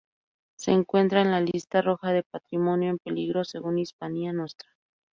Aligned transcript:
Se 0.57 0.71
encuentra 0.71 1.21
en 1.21 1.29
la 1.29 1.41
Lista 1.41 1.79
roja 1.83 2.11
de 2.11 2.23
patrimonio 2.23 2.89
en 2.89 2.97
peligro 2.97 3.43
según 3.45 3.77
Hispania 3.77 4.33
Nostra. 4.33 4.67